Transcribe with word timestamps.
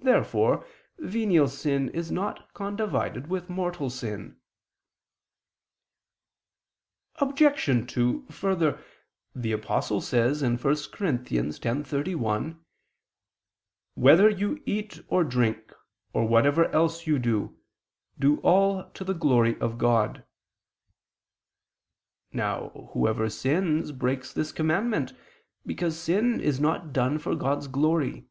Therefore 0.00 0.64
venial 0.96 1.48
sin 1.48 1.88
is 1.88 2.12
not 2.12 2.54
condivided 2.54 3.26
with 3.26 3.50
mortal 3.50 3.90
sin. 3.90 4.38
Obj. 7.16 7.64
2: 7.92 8.26
Further, 8.30 8.80
the 9.34 9.50
Apostle 9.50 10.00
says 10.00 10.44
(1 10.44 10.56
Cor. 10.58 10.70
10:31): 10.70 12.60
"Whether 13.94 14.28
you 14.30 14.62
eat 14.66 15.02
or 15.08 15.24
drink, 15.24 15.72
or 16.12 16.28
whatever 16.28 16.66
else 16.66 17.08
you 17.08 17.18
do; 17.18 17.58
do 18.20 18.36
all 18.42 18.88
to 18.90 19.02
the 19.02 19.14
glory 19.14 19.58
of 19.58 19.78
God." 19.78 20.24
Now 22.32 22.90
whoever 22.92 23.28
sins 23.28 23.90
breaks 23.90 24.32
this 24.32 24.52
commandment, 24.52 25.12
because 25.66 25.98
sin 25.98 26.40
is 26.40 26.60
not 26.60 26.92
done 26.92 27.18
for 27.18 27.34
God's 27.34 27.66
glory. 27.66 28.28